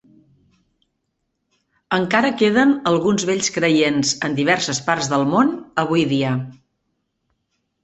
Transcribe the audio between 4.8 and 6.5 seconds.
parts del món avui dia.